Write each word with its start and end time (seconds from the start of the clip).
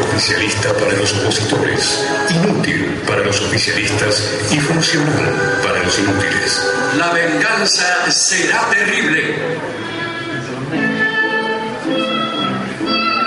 Oficialista 0.00 0.72
para 0.74 0.92
los 0.92 1.12
opositores, 1.14 2.06
inútil 2.30 3.00
para 3.06 3.24
los 3.24 3.40
oficialistas 3.40 4.22
y 4.50 4.58
funcional 4.58 5.60
para 5.62 5.82
los 5.82 5.98
inútiles. 5.98 6.62
La 6.98 7.12
venganza 7.12 8.10
será 8.10 8.68
terrible. 8.70 9.34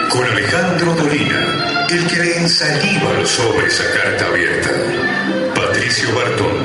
Con 0.10 0.26
Alejandro 0.26 0.94
Dolina, 0.96 1.88
el 1.90 2.08
que 2.08 2.16
le 2.18 2.38
ensaliva 2.38 3.14
los 3.14 3.30
sobres 3.30 3.80
a 3.82 4.04
carta 4.04 4.26
abierta. 4.28 4.70
Patricio 5.56 6.14
Bartón, 6.16 6.56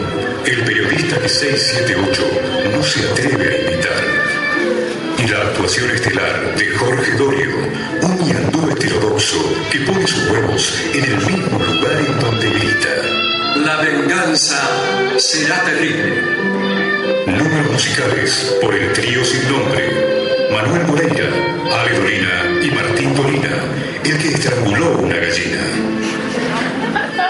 el 0.47 0.65
periodista 0.65 1.19
que 1.21 1.29
678 1.29 2.71
no 2.73 2.83
se 2.83 3.09
atreve 3.09 3.55
a 3.55 3.73
imitar. 3.73 4.05
Y 5.19 5.27
la 5.29 5.39
actuación 5.39 5.91
estelar 5.91 6.57
de 6.57 6.71
Jorge 6.71 7.13
Dorio, 7.13 7.51
un 8.03 8.27
ñandú 8.27 8.71
heterodoxo 8.71 9.54
que 9.75 9.81
pone 9.81 10.07
sus 10.07 10.31
huevos 10.31 10.73
en 10.95 11.05
el 11.05 11.17
mismo 11.17 11.59
lugar 11.59 11.99
en 12.07 12.21
donde 12.21 12.49
milita. 12.49 12.91
La 13.57 13.77
venganza 13.79 14.61
será 15.19 15.65
terrible. 15.65 16.23
Números 17.27 17.73
musicales 17.73 18.57
por 18.63 18.73
el 18.73 18.93
trío 18.93 19.25
sin 19.25 19.49
nombre. 19.51 19.83
Manuel 20.53 20.87
Moreira, 20.87 21.29
Ale 21.73 21.99
Dolina 21.99 22.63
y 22.63 22.71
Martín 22.71 23.15
Dolina, 23.17 23.51
el 24.05 24.19
que 24.19 24.29
estranguló 24.29 24.97
una 24.99 25.17
gallina. 25.17 25.63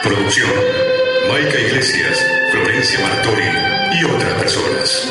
Producción, 0.03 0.51
Maica 1.31 1.59
Iglesias, 1.59 2.27
Florencia 2.51 3.01
Martori 3.01 3.49
y 3.99 4.05
otras 4.05 4.33
personas. 4.35 5.09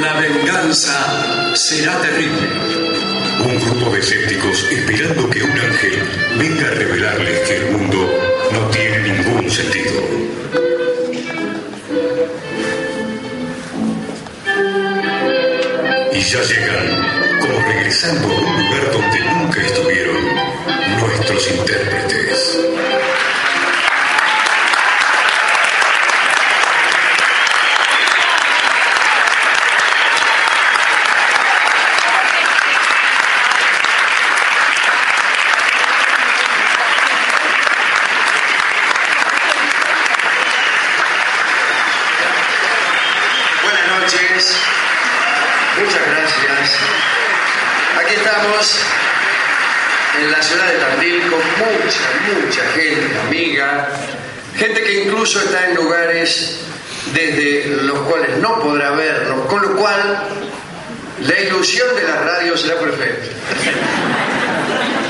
La 0.00 0.18
venganza 0.18 1.54
será 1.54 2.00
terrible. 2.00 2.89
Un 3.42 3.58
grupo 3.58 3.90
de 3.92 4.00
escépticos 4.00 4.70
esperando 4.70 5.30
que 5.30 5.42
un 5.42 5.50
ángel 5.50 6.02
venga 6.38 6.66
a 6.66 6.70
revelarles 6.70 7.48
que 7.48 7.56
el 7.56 7.70
mundo 7.72 7.98
no 8.52 8.68
tiene 8.68 8.98
ningún 9.00 9.50
sentido. 9.50 10.00
Y 16.12 16.20
ya 16.20 16.42
llegan, 16.42 16.86
como 17.40 17.58
regresando 17.66 18.28
a 18.28 18.40
un 18.40 18.62
lugar 18.62 18.92
donde 18.92 19.20
nunca 19.20 19.60
estuvieron, 19.62 19.89
muchas 45.78 46.06
gracias. 46.06 46.76
Aquí 48.00 48.14
estamos 48.14 48.78
en 50.18 50.32
la 50.32 50.42
ciudad 50.42 50.66
de 50.66 50.78
Tandil 50.78 51.20
con 51.30 51.38
mucha, 51.38 52.44
mucha 52.44 52.62
gente 52.74 53.20
amiga, 53.26 53.88
gente 54.56 54.82
que 54.82 55.04
incluso 55.04 55.40
está 55.40 55.68
en 55.68 55.76
lugares 55.76 56.58
desde 57.14 57.66
los 57.82 58.00
cuales 58.00 58.36
no 58.38 58.60
podrá 58.60 58.90
vernos, 58.92 59.46
con 59.46 59.62
lo 59.62 59.76
cual 59.76 60.24
la 61.20 61.40
ilusión 61.40 61.94
de 61.94 62.02
la 62.02 62.16
radio 62.16 62.56
será 62.56 62.80
perfecta. 62.80 63.28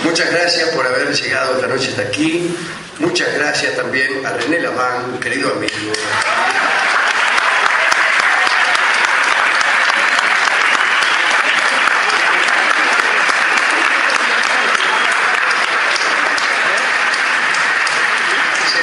Muchas 0.05 0.31
gracias 0.31 0.69
por 0.71 0.87
haber 0.87 1.15
llegado 1.15 1.55
esta 1.55 1.69
noche 1.69 1.89
hasta 1.89 2.03
aquí. 2.03 2.55
Muchas 2.99 3.33
gracias 3.35 3.77
también 3.77 4.27
a 4.27 4.31
René 4.33 4.61
Lamán, 4.61 5.19
querido 5.21 5.53
amigo. 5.53 5.93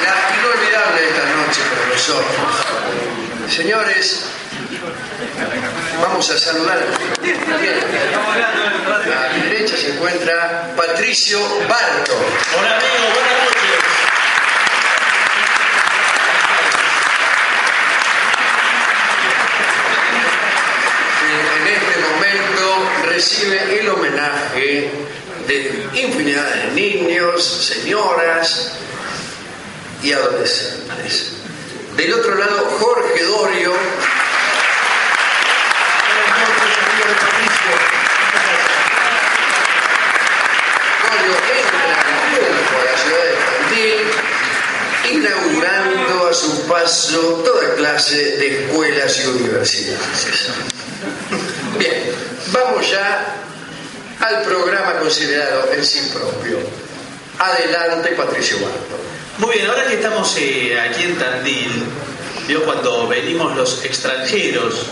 Será 0.08 0.24
inolvidable 0.40 1.00
esta 1.06 1.24
noche 1.36 1.60
nosotros. 1.92 2.64
Señores, 3.54 4.24
vamos 6.00 6.30
a 6.30 6.38
saludar. 6.38 6.78
A 9.18 9.34
mi 9.34 9.40
derecha 9.42 9.76
se 9.76 9.92
encuentra 9.92 10.72
Patricio 10.74 11.38
Barto. 11.68 12.14
Hola 12.58 12.76
amigo, 12.76 13.04
buenas 13.12 13.32
noches. 13.44 13.58
en 21.60 21.66
este 21.66 21.94
momento 22.08 22.64
recibe 23.04 23.80
el 23.80 23.88
homenaje 23.90 24.90
de 25.46 25.88
infinidad 25.92 26.48
de 26.54 26.70
niños, 26.72 27.44
señoras 27.44 28.78
y 30.02 30.12
adolescentes. 30.12 31.32
Del 31.96 32.12
otro 32.12 32.34
lado, 32.36 32.76
Jorge 32.78 33.24
Dorio. 33.24 33.72
Dorio 41.10 41.34
entra 41.58 41.82
en 41.84 42.54
la 42.84 42.96
ciudad 42.98 43.24
de 43.24 43.32
Tandil, 43.58 44.00
inaugurando 45.12 46.28
a 46.28 46.34
su 46.34 46.66
paso 46.68 47.42
toda 47.44 47.74
clase 47.74 48.36
de 48.36 48.64
escuelas 48.64 49.18
y 49.18 49.26
universidades. 49.26 50.50
Bien, 51.78 52.12
vamos 52.52 52.88
ya 52.90 53.34
al 54.20 54.42
programa 54.42 54.98
considerado 55.00 55.72
en 55.72 55.84
sí 55.84 56.10
propio. 56.12 56.58
Adelante, 57.38 58.10
Patricio 58.10 58.58
Barto. 58.60 59.07
Muy 59.38 59.54
bien, 59.54 59.70
ahora 59.70 59.86
que 59.86 59.94
estamos 59.94 60.36
eh, 60.36 60.80
aquí 60.80 61.04
en 61.04 61.16
Tandil, 61.16 61.84
yo 62.48 62.64
cuando 62.64 63.06
venimos 63.06 63.56
los 63.56 63.84
extranjeros 63.84 64.86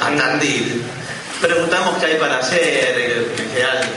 a 0.00 0.14
Tandil, 0.14 0.82
preguntamos 1.40 1.98
qué 1.98 2.06
hay 2.06 2.14
para 2.14 2.38
hacer, 2.38 3.26
en 3.36 3.48
general 3.50 3.88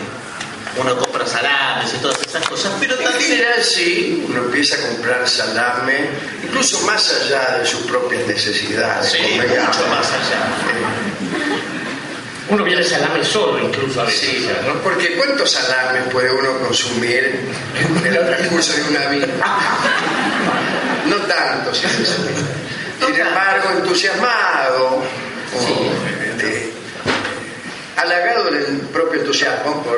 uno 0.78 0.98
compra 0.98 1.28
salames 1.28 1.94
y 1.94 1.98
todas 1.98 2.20
esas 2.20 2.50
cosas, 2.50 2.74
pero 2.80 2.98
En 2.98 3.04
Tandil 3.04 3.28
general, 3.28 3.64
sí, 3.64 4.26
uno 4.28 4.46
empieza 4.46 4.76
a 4.76 4.88
comprar 4.88 5.30
salame, 5.30 6.10
incluso 6.44 6.82
más 6.82 7.14
allá 7.22 7.60
de 7.60 7.66
sus 7.68 7.82
propias 7.82 8.26
necesidades. 8.26 9.12
Sí, 9.12 9.20
mucho 9.38 9.88
más 9.88 10.08
allá. 10.12 11.15
Uno 12.48 12.64
viene 12.64 12.84
salame 12.84 13.24
solo 13.24 13.60
incluso 13.60 14.02
a 14.02 14.06
veces. 14.06 14.30
Sí, 14.30 14.50
¿no? 14.68 14.74
porque 14.82 15.16
¿cuántos 15.16 15.50
salames 15.52 16.04
puede 16.12 16.32
uno 16.32 16.60
consumir 16.60 17.44
en 18.06 18.14
el 18.14 18.26
transcurso 18.26 18.74
de 18.74 18.84
una 18.84 19.08
vida? 19.08 19.28
No 21.06 21.18
tanto, 21.18 21.72
si 21.72 21.88
se 21.88 22.04
sabe. 22.04 22.32
Sin 23.06 23.16
embargo, 23.16 23.70
entusiasmado, 23.78 25.04
o, 25.56 25.92
este, 26.26 26.74
halagado 27.96 28.46
del 28.46 28.80
propio 28.92 29.22
entusiasmo 29.22 29.84
por 29.84 29.98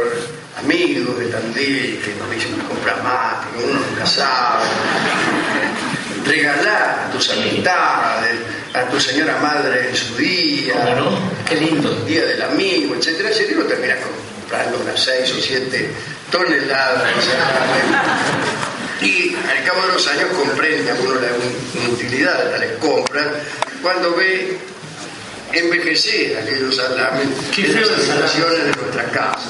amigos 0.60 1.18
de 1.18 1.28
Tandil 1.28 2.02
que 2.04 2.14
nos 2.16 2.30
dicen 2.30 2.60
compra 2.68 2.98
más, 2.98 3.46
que 3.46 3.64
uno 3.64 3.80
nunca 3.80 4.06
sabe. 4.06 4.66
Regalar 6.26 7.06
a 7.08 7.12
tus 7.12 7.30
amistades, 7.30 8.36
a 8.80 8.90
tu 8.90 9.00
señora 9.00 9.38
madre 9.38 9.90
en 9.90 9.96
su 9.96 10.16
día. 10.16 10.74
Qué 11.48 11.56
lindo. 11.56 11.92
el 11.92 12.06
día 12.06 12.26
del 12.26 12.42
amigo, 12.42 12.96
etcétera, 12.96 13.30
etcétera, 13.30 13.52
y 13.54 13.56
uno 13.62 13.66
termina 13.70 13.96
comprando 13.98 14.78
unas 14.84 15.00
seis 15.00 15.32
o 15.38 15.42
siete 15.42 15.90
toneladas 16.32 17.04
de 17.16 17.22
salame. 17.22 17.98
Y 19.02 19.36
al 19.36 19.64
cabo 19.64 19.86
de 19.88 19.94
los 19.94 20.08
años 20.08 20.26
comprende 20.36 20.92
a 20.92 20.96
uno 20.96 21.16
la 21.16 21.28
un- 21.34 21.94
utilidad 21.94 22.44
de 22.44 22.50
tales 22.52 22.72
compras 22.80 23.28
cuando 23.82 24.16
ve 24.16 24.58
envejecer 25.54 26.38
aquellos 26.38 26.76
salames 26.76 27.28
Qué 27.56 27.64
feo 27.66 27.88
las 27.90 28.36
de 28.36 28.72
nuestra 28.82 29.04
casa. 29.12 29.50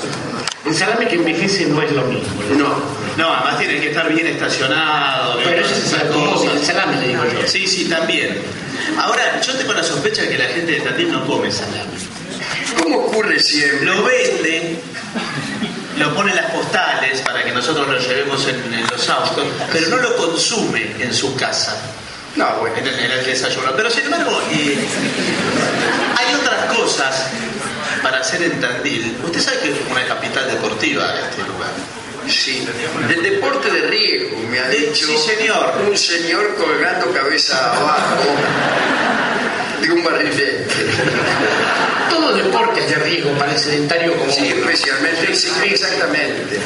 El 0.66 0.76
salame 0.76 1.08
que 1.08 1.16
envejece 1.16 1.66
no 1.68 1.82
es 1.82 1.92
lo 1.92 2.04
mismo. 2.06 2.28
No, 2.58 2.68
No, 2.68 2.84
además 3.26 3.58
tiene 3.58 3.80
que 3.80 3.90
estar 3.90 4.12
bien 4.14 4.28
estacionado. 4.28 5.40
Pero 5.44 5.66
ese 5.66 5.74
es 5.74 5.94
el 5.94 6.66
salame, 6.66 7.02
le 7.02 7.08
digo 7.10 7.24
yo. 7.26 7.48
Sí, 7.48 7.68
sí, 7.68 7.86
también. 7.86 8.38
Ahora, 8.98 9.42
yo 9.42 9.54
tengo 9.54 9.74
la 9.74 9.84
sospecha 9.84 10.22
de 10.24 10.30
que 10.30 10.38
la 10.38 10.46
gente 10.46 10.74
de 10.74 10.82
Tandil 10.82 11.12
no 11.12 11.26
come 11.26 11.52
salame. 11.52 11.98
¿cómo 12.82 13.00
ocurre 13.00 13.40
siempre? 13.40 13.86
Lo 13.86 14.04
vende, 14.04 14.80
lo 15.98 16.16
pone 16.16 16.32
en 16.32 16.38
las 16.38 16.52
postales 16.52 17.22
para 17.22 17.44
que 17.44 17.52
nosotros 17.52 17.88
lo 17.88 18.00
llevemos 18.00 18.48
en, 18.48 18.74
en 18.74 18.88
los 18.88 19.10
autos, 19.10 19.46
pero 19.72 19.88
no 19.90 19.98
lo 19.98 20.16
consume 20.16 20.96
en 21.00 21.14
su 21.14 21.36
casa, 21.36 21.76
No, 22.36 22.48
bueno, 22.60 22.78
en 22.78 22.88
el, 22.88 23.00
en 23.00 23.12
el 23.12 23.26
desayuno. 23.26 23.72
Pero 23.76 23.90
sin 23.90 24.06
embargo, 24.06 24.42
eh, 24.52 24.78
hay 26.18 26.36
otras 26.36 26.78
cosas 26.78 27.28
para 28.04 28.20
hacer 28.20 28.44
en 28.44 28.60
Tandil. 28.62 29.18
Usted 29.26 29.42
sabe 29.42 29.60
que 29.60 29.72
es 29.72 29.78
una 29.90 30.06
capital 30.06 30.48
deportiva 30.48 31.14
este 31.30 31.42
lugar. 31.44 31.72
Sí. 32.30 32.66
Del 33.08 33.24
deporte 33.24 33.70
de 33.72 33.82
riesgo, 33.88 34.38
me 34.50 34.60
ha 34.60 34.70
dicho 34.70 35.06
sí, 35.08 35.18
señor. 35.18 35.74
un 35.88 35.98
señor 35.98 36.56
colgando 36.56 37.12
cabeza 37.12 37.74
abajo 37.76 38.24
de 39.82 39.92
un 39.92 40.04
barrilete. 40.04 40.66
Todo 42.10 42.34
deporte 42.36 42.80
es 42.82 42.90
de 42.90 42.96
riesgo 42.96 43.32
para 43.38 43.54
el 43.54 43.60
sedentario 43.60 44.16
como 44.18 44.32
Sí, 44.32 44.48
especialmente, 44.48 45.36
sí, 45.36 45.50
exactamente. 45.66 46.60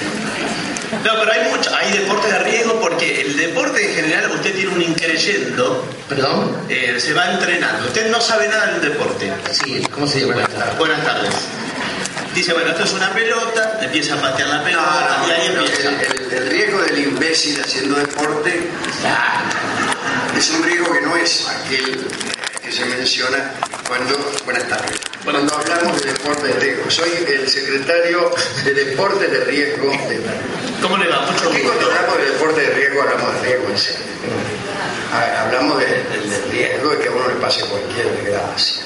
No, 1.06 1.14
pero 1.20 1.32
hay 1.32 1.50
mucho, 1.50 1.74
hay 1.76 1.92
deporte 1.98 2.28
de 2.32 2.40
riesgo 2.40 2.80
porque 2.80 3.22
el 3.22 3.36
deporte 3.38 3.90
en 3.90 3.96
general 3.96 4.32
usted 4.32 4.54
tiene 4.54 4.70
un 4.76 4.82
increyendo, 4.82 5.86
¿Perdón? 6.08 6.56
eh, 6.70 6.96
se 7.00 7.14
va 7.14 7.32
entrenando. 7.32 7.88
Usted 7.88 8.12
no 8.12 8.22
sabe 8.22 8.48
nada 8.48 8.68
del 8.74 8.82
deporte. 8.92 9.32
Sí, 9.52 9.82
¿cómo 9.92 10.06
se 10.06 10.22
llama? 10.22 10.48
Buenas 10.78 11.04
tardes. 11.04 11.34
Dice, 12.36 12.54
bueno, 12.54 12.72
esto 12.72 12.84
es 12.86 12.94
una 12.94 13.10
pelota, 13.14 13.78
empieza 13.82 14.14
a 14.16 14.22
patear 14.22 14.48
la 14.50 14.64
pelota 14.64 15.18
no, 15.22 15.28
y 15.28 15.32
ahí 15.32 15.50
no, 15.54 15.62
empieza. 15.66 15.90
el, 15.90 16.50
riesgo 16.50 16.82
del 16.82 16.98
imbécil 17.00 17.60
haciendo 17.62 17.96
deporte 17.98 18.70
es 20.38 20.50
un 20.52 20.64
riesgo 20.64 20.92
que 20.94 21.02
no 21.02 21.16
es 21.18 21.48
aquel 21.48 22.08
que 22.64 22.72
se 22.72 22.86
menciona 22.86 23.52
cuando. 23.88 24.18
Buenas 24.46 24.68
tardes. 24.68 25.00
Cuando 25.24 25.54
hablamos 25.54 26.02
de 26.02 26.14
deporte 26.14 26.48
de 26.48 26.54
riesgo. 26.60 26.90
Soy 26.90 27.12
el 27.28 27.48
secretario 27.50 28.34
de 28.64 28.74
deporte 28.74 29.28
de 29.28 29.44
riesgo 29.44 29.92
de 29.92 30.20
¿Cómo 30.82 30.98
le 30.98 31.08
va? 31.10 31.22
Mucho 31.30 31.50
Aquí 31.50 31.60
cuando 31.62 31.86
gusto. 31.86 31.92
hablamos 31.96 32.18
de 32.18 32.26
deporte 32.32 32.62
de 32.62 32.70
riesgo, 32.74 33.02
hablamos 33.04 33.34
de 33.36 33.42
riesgo 33.50 33.70
en 33.70 33.78
serio. 33.78 34.00
Ah, 35.14 35.44
Hablamos 35.46 35.78
de- 35.80 35.86
del 35.86 36.30
del 36.30 36.52
riesgo 36.52 36.90
de 36.92 36.98
que 37.00 37.08
a 37.10 37.12
uno 37.12 37.28
le 37.28 37.36
pase 37.36 37.62
cualquier 37.66 38.08
desgracia. 38.16 38.84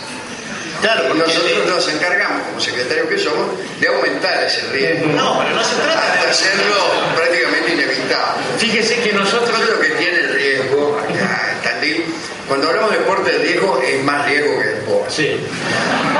Claro, 0.81 1.13
nosotros 1.13 1.67
nos 1.67 1.87
encargamos, 1.89 2.47
como 2.47 2.59
secretarios 2.59 3.07
que 3.07 3.17
somos, 3.17 3.47
de 3.79 3.87
aumentar 3.87 4.43
ese 4.43 4.67
riesgo. 4.71 5.07
No, 5.07 5.39
pero 5.39 5.55
no 5.55 5.63
se 5.63 5.75
trata 5.75 5.99
Hasta 5.99 6.23
de 6.23 6.31
hacerlo 6.31 6.75
prácticamente 7.15 7.73
inevitable. 7.73 8.43
Fíjese 8.57 8.99
que 9.01 9.13
nosotros 9.13 9.49
Eso 9.49 9.63
es 9.63 9.69
lo 9.69 9.79
que 9.79 9.89
tiene 9.91 10.19
el 10.19 10.33
riesgo 10.33 10.99
acá 10.99 11.51
en 11.53 11.61
Tandil. 11.61 12.05
Cuando 12.47 12.67
hablamos 12.69 12.91
de 12.91 12.97
deporte 12.99 13.31
de 13.31 13.37
riesgo, 13.39 13.81
es 13.81 14.03
más 14.03 14.25
riesgo 14.25 14.59
que 14.59 14.67
deporte. 14.67 15.11
Sí. 15.11 15.37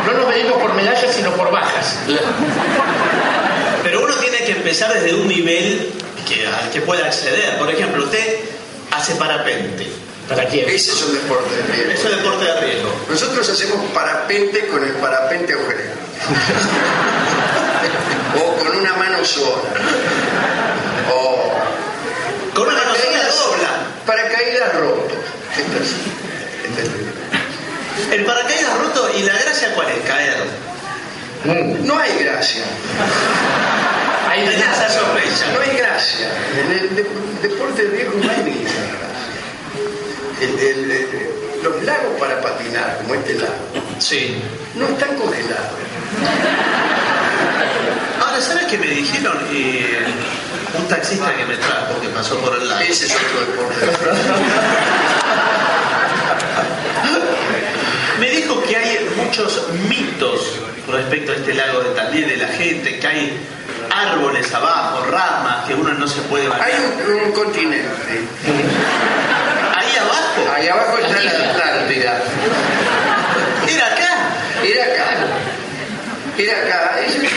No 0.06 0.14
nos 0.14 0.28
medimos 0.28 0.54
por 0.54 0.74
medallas, 0.74 1.14
sino 1.14 1.32
por 1.32 1.52
bajas. 1.52 1.98
Pero 3.84 4.04
uno 4.04 4.16
tiene 4.16 4.40
que 4.40 4.52
empezar 4.52 4.94
desde 4.94 5.14
un 5.14 5.28
nivel 5.28 5.92
que, 6.28 6.48
al 6.48 6.72
que 6.72 6.82
pueda 6.82 7.06
acceder. 7.06 7.58
Por 7.60 7.70
ejemplo, 7.70 8.04
usted 8.04 8.40
hace 8.92 9.16
parapente. 9.16 10.05
¿Para 10.30 10.46
quién? 10.48 10.68
Ese 10.70 10.92
es 10.92 11.02
un 11.04 11.14
deporte 11.14 11.56
de 11.56 11.64
riesgo. 11.86 12.10
Es 12.10 12.16
deporte 12.18 12.46
de 12.46 12.60
riesgo. 12.62 12.90
Nosotros 13.10 13.50
hacemos 13.50 13.92
parapente 13.92 14.68
con 14.68 14.84
el 14.84 14.92
parapente 14.94 15.54
agujerado. 15.54 15.96
o 18.42 18.56
con 18.58 18.76
una 18.78 18.94
mano 18.94 19.24
sola. 19.24 19.70
O 21.14 21.52
Con 22.56 22.68
una 22.68 22.78
paracaídas, 22.82 23.36
dobla. 23.36 23.70
paracaídas 24.06 24.74
rotos. 24.76 25.18
Esto 25.58 25.78
es- 25.84 26.70
esto 26.70 26.82
es 26.82 26.94
riesgo. 26.94 28.14
El 28.14 28.26
paracaídas 28.26 28.78
roto 28.80 29.10
y 29.18 29.24
la 29.24 29.34
gracia 29.38 29.74
cuál 29.76 29.90
es 29.90 30.00
caer. 30.08 30.36
Mm. 31.44 31.86
No 31.86 32.00
hay 32.00 32.18
gracia. 32.24 32.64
Nada. 34.28 34.88
esa 34.88 35.00
sorpresa. 35.00 35.46
No 35.54 35.60
hay 35.62 35.78
gracia. 35.78 36.28
En 36.60 36.72
el 36.72 36.96
de- 36.96 37.06
deporte 37.48 37.84
de 37.84 37.90
riesgo 37.90 38.14
no 38.22 38.30
hay 38.30 38.64
gracia. 38.64 38.82
El- 40.42 40.60
el- 40.60 40.92
el- 40.92 41.30
los 41.64 41.84
lagos 41.84 42.20
para 42.20 42.40
patinar, 42.42 42.98
como 43.02 43.16
este 43.16 43.34
lago, 43.36 43.54
Sí. 44.00 44.38
no 44.76 44.88
están 44.88 45.16
congelados. 45.16 45.72
Ahora, 48.24 48.42
¿sabes 48.42 48.66
qué 48.66 48.78
me 48.78 48.88
dijeron? 48.88 49.38
Eh, 49.52 50.06
un 50.78 50.88
taxista 50.88 51.34
que 51.36 51.46
me 51.46 51.56
trajo, 51.58 52.00
que 52.02 52.10
pasó 52.10 52.38
por 52.40 52.56
el 52.58 52.68
lado. 52.68 52.82
Ese 52.82 53.06
es 53.08 53.14
otro 53.16 53.40
deporte. 53.42 53.86
Me 58.20 58.30
dijo 58.30 58.62
que 58.64 58.76
hay 58.78 59.10
muchos 59.18 59.68
mitos 59.90 60.60
respecto 60.92 61.32
a 61.32 61.36
este 61.36 61.54
lago 61.54 61.80
de 61.82 61.90
Tandil, 61.92 62.28
de 62.28 62.38
la 62.38 62.48
gente, 62.48 63.00
que 63.00 63.08
hay 63.08 63.38
árboles 63.94 64.54
abajo, 64.54 65.06
ramas, 65.12 65.66
que 65.68 65.74
uno 65.74 65.94
no 65.94 66.08
se 66.08 66.22
puede 66.22 66.46
Hay 66.46 66.50
bañar. 66.50 66.82
un, 67.08 67.14
un 67.28 67.32
continente. 67.34 67.88
Ahí 69.76 69.96
abajo, 69.98 70.54
Ahí 70.56 70.68
abajo 70.68 70.98
está 70.98 71.22
la 71.22 71.32
Atlántida. 71.32 72.22
era 73.68 73.86
acá. 73.88 74.30
Era 74.64 74.84
acá. 74.86 75.06
Era 76.38 76.58
acá. 76.60 77.00
Es 77.06 77.16
una 77.18 77.30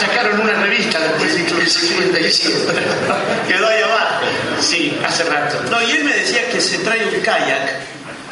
Sacaron 0.00 0.40
una 0.40 0.52
revista 0.62 0.98
después 1.00 1.34
El, 1.34 1.60
el 1.60 1.68
57. 1.70 2.54
Quedó 3.48 3.66
ahí 3.68 3.82
abajo. 3.82 4.26
Sí, 4.60 4.98
hace 5.04 5.24
rato. 5.24 5.62
No, 5.70 5.82
y 5.82 5.90
él 5.92 6.04
me 6.04 6.14
decía 6.14 6.48
que 6.50 6.60
se 6.60 6.78
trae 6.78 7.06
un 7.06 7.20
kayak, 7.20 7.70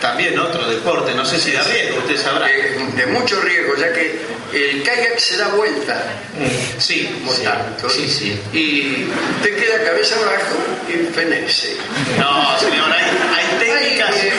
también 0.01 0.39
otro 0.39 0.69
deporte, 0.69 1.15
no 1.15 1.25
sé 1.25 1.39
si 1.41 1.53
de 1.53 1.63
riesgo, 1.63 1.99
usted 1.99 2.21
sabrá. 2.21 2.47
De 2.49 3.07
mucho 3.07 3.41
riesgo, 3.41 3.75
ya 3.77 3.93
que 3.93 4.21
el 4.53 4.83
kayak 4.83 5.19
se 5.19 5.39
da 5.39 5.49
vuelta. 5.49 6.03
Sí, 6.79 7.09
como 7.21 7.33
Sí, 7.35 7.49
sí, 7.89 8.09
sí. 8.11 8.41
Y 8.53 9.07
te 9.43 9.55
queda 9.57 9.83
cabeza 9.85 10.17
abajo 10.17 10.57
y 10.89 11.13
fenece. 11.15 11.77
No, 12.19 12.59
señor, 12.59 12.93
hay, 12.93 13.05
hay 13.05 13.47
Ay, 13.51 13.59
técnicas. 13.59 14.17
eh, 14.25 14.33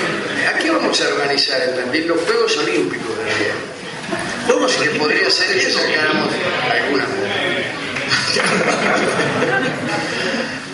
aquí 0.56 0.70
vamos 0.70 1.02
a 1.02 1.08
organizar 1.08 1.60
Tandil 1.76 2.08
los 2.08 2.22
Juegos 2.22 2.56
Olímpicos 2.58 3.16
que 4.73 4.89
podría 5.00 5.29
ser 5.29 5.53
que 5.53 5.69
sacáramos 5.72 6.29
alguna. 6.72 7.05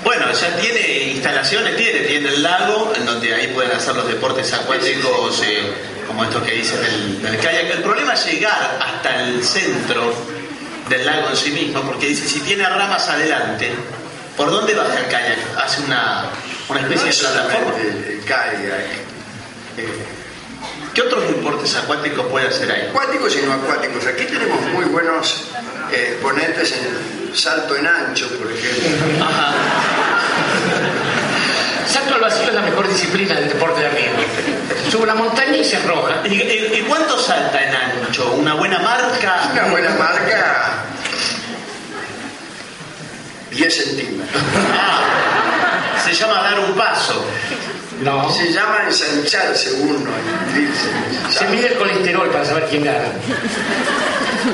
Bueno, 0.03 0.31
ya 0.33 0.55
tiene 0.57 1.03
instalaciones, 1.13 1.77
tiene, 1.77 1.99
tiene 2.01 2.29
el 2.29 2.41
lago, 2.43 2.91
en 2.95 3.05
donde 3.05 3.33
ahí 3.33 3.47
pueden 3.53 3.71
hacer 3.71 3.95
los 3.95 4.07
deportes 4.07 4.51
acuáticos, 4.53 5.41
eh, 5.45 5.61
como 6.07 6.23
estos 6.23 6.41
que 6.43 6.53
dicen 6.53 6.81
del, 6.81 7.21
del 7.21 7.37
kayak. 7.39 7.69
El 7.71 7.83
problema 7.83 8.13
es 8.13 8.25
llegar 8.25 8.79
hasta 8.81 9.23
el 9.23 9.43
centro 9.43 10.13
del 10.89 11.05
lago 11.05 11.29
en 11.29 11.35
sí 11.35 11.51
mismo, 11.51 11.81
porque 11.83 12.07
dice, 12.07 12.27
si 12.27 12.39
tiene 12.39 12.67
ramas 12.67 13.07
adelante, 13.09 13.69
¿por 14.35 14.49
dónde 14.49 14.73
baja 14.73 14.97
el 14.99 15.05
kayak? 15.07 15.37
Hace 15.63 15.81
una, 15.83 16.25
una 16.67 16.79
especie 16.81 17.09
es 17.09 17.19
de 17.21 17.27
plataforma. 17.27 17.73
el, 17.79 18.13
el 18.19 18.25
kayak. 18.25 18.55
eh, 19.77 19.87
¿Qué 20.95 21.01
otros 21.03 21.23
deportes 21.61 21.75
acuáticos 21.75 22.25
puede 22.27 22.47
hacer 22.47 22.71
ahí? 22.71 22.87
acuáticos 22.89 23.35
y 23.35 23.45
no 23.45 23.53
acuáticos. 23.53 24.05
Aquí 24.07 24.25
tenemos 24.25 24.61
muy 24.73 24.85
buenos 24.85 25.45
eh, 25.91 26.09
exponentes 26.13 26.73
en 26.73 27.35
salto 27.35 27.75
en 27.75 27.87
ancho, 27.87 28.27
por 28.37 28.51
ejemplo. 28.51 29.25
Ajá. 29.25 29.53
Salto 31.87 32.15
al 32.15 32.21
vacío 32.21 32.47
es 32.47 32.53
la 32.53 32.61
mejor 32.61 32.87
disciplina 32.87 33.35
del 33.35 33.49
deporte 33.49 33.81
de 33.81 33.89
riesgo. 33.89 34.17
Sube 34.89 35.05
la 35.05 35.15
montaña 35.15 35.57
y 35.57 35.63
se 35.63 35.77
arroja. 35.77 36.21
¿Y, 36.25 36.33
y- 36.33 36.71
y 36.79 36.85
cuánto 36.87 37.17
salta 37.19 37.61
en 37.61 37.75
ancho? 37.75 38.31
¿Una 38.33 38.53
buena 38.55 38.79
marca? 38.79 39.49
Una 39.51 39.63
buena 39.65 39.89
marca, 39.91 40.71
10 43.51 43.75
centímetros. 43.75 44.41
Ah, 44.73 45.99
se 46.03 46.13
llama 46.13 46.41
dar 46.43 46.59
un 46.59 46.73
paso. 46.75 47.25
No. 48.03 48.31
Se 48.33 48.51
llama 48.51 48.83
ensancharse 48.87 49.73
uno. 49.73 50.09
Se 51.29 51.45
mide 51.47 51.67
el 51.67 51.73
colesterol 51.75 52.29
para 52.29 52.45
saber 52.45 52.65
quién 52.69 52.83
gana. 52.83 53.09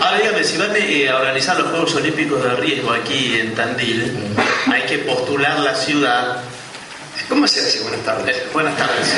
Ahora 0.02 0.18
dígame, 0.20 0.44
si 0.44 0.58
van 0.58 0.72
eh, 0.76 1.10
a 1.10 1.16
organizar 1.18 1.58
los 1.58 1.70
Juegos 1.70 1.96
Olímpicos 1.96 2.44
de 2.44 2.56
riesgo 2.58 2.92
aquí 2.92 3.40
en 3.40 3.56
Tandil, 3.56 4.12
hay 4.72 4.82
que 4.84 5.00
postular 5.00 5.60
la 5.60 5.74
ciudad. 5.76 6.42
¿Cómo 7.30 7.48
se 7.48 7.62
hace? 7.62 7.80
Buenas 7.82 8.02
tardes. 8.02 8.36
Eh, 8.36 8.48
buenas 8.54 8.78
tardes. 8.78 9.14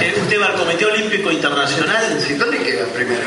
Eh, 0.00 0.14
usted 0.20 0.40
va 0.40 0.46
al 0.46 0.54
Comité 0.54 0.84
Olímpico 0.86 1.30
Internacional 1.30 2.18
¿Y 2.28 2.32
¿Dónde 2.34 2.58
queda 2.58 2.84
primero? 2.86 3.22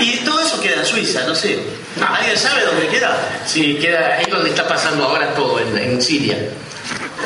y 0.00 0.16
todo 0.18 0.40
eso 0.40 0.60
queda 0.60 0.80
en 0.80 0.86
Suiza, 0.86 1.24
no 1.26 1.34
sé. 1.34 1.58
¿Alguien 2.06 2.36
sabe 2.36 2.64
dónde 2.64 2.86
queda? 2.88 3.16
Sí, 3.46 3.78
queda 3.80 4.16
ahí 4.16 4.26
donde 4.30 4.50
está 4.50 4.66
pasando 4.68 5.04
ahora 5.04 5.34
todo, 5.34 5.58
en, 5.60 5.76
en 5.76 6.02
Siria. 6.02 6.36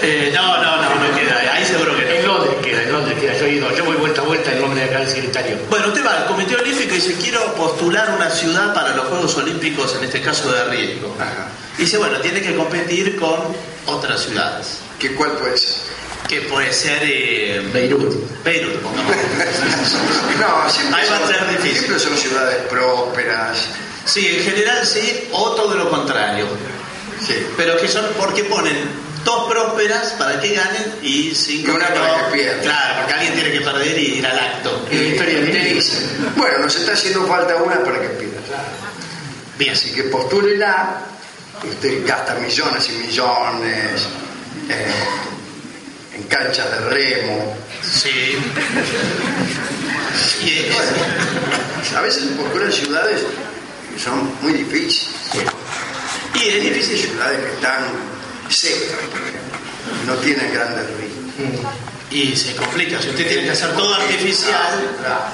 Eh, 0.02 0.30
no, 0.34 0.62
no, 0.62 0.76
no, 0.82 0.94
no 0.94 1.16
queda. 1.18 1.52
Ahí 1.52 1.64
seguro 1.64 1.96
que 1.96 2.18
En 2.18 2.26
no. 2.26 2.38
Londres 2.38 2.56
queda, 2.62 2.82
en 2.82 2.92
Londres 2.92 3.18
queda. 3.20 3.38
Yo 3.38 3.46
he 3.46 3.50
ido, 3.52 3.76
yo 3.76 3.84
voy 3.84 3.96
vuelta 3.96 4.20
a 4.20 4.24
vuelta 4.24 4.52
en 4.52 4.60
nombre 4.60 4.80
de 4.80 4.86
acá 4.88 4.98
del 5.00 5.08
secretario. 5.08 5.58
Bueno, 5.68 5.88
usted 5.88 6.04
va 6.04 6.18
al 6.22 6.26
Comité 6.26 6.56
Olímpico 6.56 6.94
y 6.94 6.98
dice, 6.98 7.14
quiero 7.20 7.54
postular 7.54 8.10
una 8.16 8.30
ciudad 8.30 8.72
para 8.74 8.94
los 8.96 9.06
Juegos 9.06 9.36
Olímpicos, 9.36 9.94
en 9.96 10.04
este 10.04 10.20
caso 10.20 10.50
de 10.52 10.64
riesgo. 10.64 11.14
Ajá. 11.18 11.48
Dice, 11.76 11.98
bueno, 11.98 12.18
tiene 12.20 12.40
que 12.40 12.54
competir 12.54 13.16
con 13.18 13.38
otras 13.86 14.22
ciudades. 14.22 14.78
¿Qué 14.98 15.14
cuál 15.14 15.32
puede 15.32 15.56
ser? 15.58 15.74
Que 16.28 16.40
puede 16.42 16.72
ser 16.72 16.98
eh, 17.02 17.60
Beirut. 17.72 18.14
Beirut, 18.44 18.76
pongamos. 18.80 19.14
No, 20.40 20.70
siempre, 20.70 21.00
Ahí 21.02 21.08
va 21.10 21.16
a 21.16 21.26
ser 21.26 21.48
difícil. 21.50 21.78
siempre 21.80 21.98
son 21.98 22.16
ciudades 22.16 22.56
prósperas. 22.70 23.58
Sí, 24.04 24.26
en 24.26 24.42
general 24.44 24.86
sí, 24.86 25.28
o 25.32 25.50
todo 25.52 25.74
lo 25.74 25.90
contrario. 25.90 26.46
Sí. 27.26 27.34
Pero 27.56 27.76
que 27.78 27.88
son 27.88 28.06
porque 28.18 28.44
ponen 28.44 28.76
dos 29.24 29.50
prósperas 29.50 30.12
para 30.18 30.40
que 30.40 30.54
ganen 30.54 30.94
y 31.02 31.34
cinco 31.34 31.72
una 31.74 31.88
para 31.88 32.16
que 32.30 32.32
pierdan. 32.36 32.60
Claro, 32.62 32.94
porque 33.00 33.12
alguien 33.14 33.34
tiene 33.34 33.52
que 33.52 33.60
perder 33.60 33.98
y 33.98 34.04
ir 34.18 34.26
al 34.26 34.38
acto. 34.38 34.86
Historia 34.90 35.38
Eh. 35.38 35.82
Bueno, 36.36 36.58
nos 36.60 36.74
está 36.76 36.92
haciendo 36.92 37.26
falta 37.26 37.56
una 37.56 37.82
para 37.84 38.00
que 38.00 38.08
pierda. 38.08 38.40
Bien, 39.58 39.72
Así 39.72 39.90
que 39.92 40.04
postúlela. 40.04 41.02
Usted 41.68 42.06
gasta 42.06 42.34
millones 42.36 42.88
y 42.88 42.92
millones 43.06 44.00
eh, 44.70 44.94
en 46.16 46.22
canchas 46.22 46.70
de 46.70 46.78
remo. 46.88 47.54
sí. 47.82 48.38
Es- 50.44 50.74
Bueno, 50.74 51.98
a 51.98 52.00
veces 52.00 52.24
postulan 52.38 52.72
ciudades 52.72 53.20
que 53.92 54.00
son 54.00 54.32
muy 54.40 54.52
difíciles. 54.54 55.08
y 56.34 56.48
es 56.48 56.62
difícil. 56.62 56.98
ciudades 56.98 57.40
que 57.40 57.52
están 57.52 57.84
ejemplo. 58.50 59.58
No 60.06 60.14
tienen 60.16 60.52
grandes 60.52 60.86
ríos. 60.96 61.10
Y 62.10 62.34
se 62.36 62.56
complica. 62.56 63.00
Si 63.00 63.08
usted 63.08 63.26
tiene 63.26 63.44
que 63.44 63.50
hacer 63.50 63.72
todo 63.74 63.94
artificial, 63.94 64.80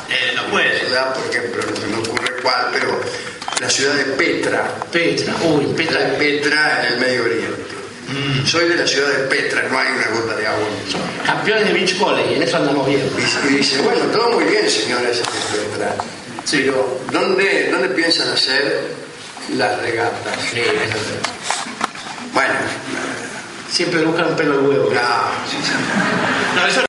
eh, 0.09 0.33
no 0.35 0.45
puede. 0.47 0.79
ciudad, 0.81 1.15
por 1.15 1.25
ejemplo, 1.35 1.63
no 1.69 1.77
se 1.77 1.87
me 1.87 1.97
ocurre 1.97 2.43
cuál, 2.43 2.69
pero 2.73 3.01
la 3.61 3.71
ciudad 3.71 3.95
de 3.95 4.05
Petra, 4.05 4.75
Petra, 4.93 5.35
uy, 5.45 5.65
de 5.65 5.75
Petra. 5.75 6.19
Petra 6.19 6.87
en 6.87 6.93
el 6.93 7.01
Medio 7.01 7.25
Oriente. 7.25 7.77
Soy 8.45 8.69
de 8.69 8.77
la 8.77 8.87
ciudad 8.87 9.09
de 9.09 9.25
Petra, 9.25 9.65
no 9.69 9.79
hay 9.79 9.89
una 9.89 10.07
gota 10.09 10.37
de 10.37 10.47
agua. 10.47 10.67
Campeones 11.25 11.67
de 11.67 11.73
beach 11.73 11.99
volley, 11.99 12.35
en 12.35 12.43
eso 12.43 12.57
andamos 12.59 12.87
bien. 12.87 13.11
Y 13.49 13.55
dice, 13.55 13.81
bueno, 13.81 14.05
todo 14.13 14.33
muy 14.33 14.45
bien, 14.45 14.71
señores 14.71 15.19
de 15.19 15.25
Petra, 15.25 15.95
pero 16.51 17.01
¿dónde, 17.11 17.69
¿dónde 17.73 17.89
piensan 17.89 18.29
hacer 18.29 18.83
las 19.57 19.81
regatas? 19.81 20.37
Sí. 20.53 20.61
Bueno, 22.33 22.55
Siempre 23.77 24.03
buscan 24.07 24.29
un 24.29 24.37
pelo 24.37 24.55
al 24.55 24.61
huevo. 24.61 24.89
no, 24.91 26.61
No, 26.63 26.67
eso 26.67 26.83